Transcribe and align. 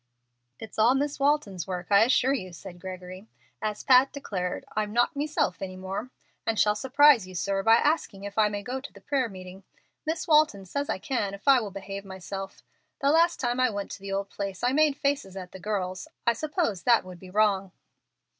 "It's 0.57 0.79
all 0.79 0.95
Miss 0.95 1.19
Walton's 1.19 1.67
work, 1.67 1.91
I 1.91 2.03
assure 2.05 2.33
you," 2.33 2.53
said 2.53 2.81
Gregory. 2.81 3.27
"As 3.61 3.83
Pat 3.83 4.11
declared, 4.11 4.65
'I'm 4.75 4.91
not 4.93 5.15
meself 5.15 5.61
any 5.61 5.75
more,' 5.75 6.09
and 6.43 6.59
shall 6.59 6.73
surprise 6.73 7.27
you, 7.27 7.35
sir, 7.35 7.61
by 7.61 7.75
asking 7.75 8.23
if 8.23 8.35
I 8.35 8.49
may 8.49 8.63
go 8.63 8.81
to 8.81 8.91
the 8.93 8.99
prayer 8.99 9.29
meeting. 9.29 9.63
Miss 10.03 10.27
Walton 10.27 10.65
says 10.65 10.89
I 10.89 10.97
can 10.97 11.35
if 11.35 11.47
I 11.47 11.61
will 11.61 11.69
behave 11.69 12.03
myself. 12.03 12.63
The 12.99 13.11
last 13.11 13.39
time 13.39 13.59
I 13.59 13.69
went 13.69 13.91
to 13.91 13.99
the 13.99 14.11
old 14.11 14.31
place 14.31 14.63
I 14.63 14.71
made 14.71 14.97
faces 14.97 15.37
at 15.37 15.51
the 15.51 15.59
girls. 15.59 16.07
I 16.25 16.33
suppose 16.33 16.81
that 16.81 17.03
would 17.03 17.19
be 17.19 17.29
wrong." 17.29 17.71